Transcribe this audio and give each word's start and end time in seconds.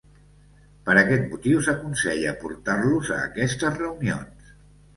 Per 0.87 0.95
aquest 1.01 1.27
motiu, 1.33 1.59
s'aconsella 1.67 2.33
aportar-los 2.33 3.13
a 3.19 3.21
aquestes 3.29 3.81
reunions. 3.87 4.53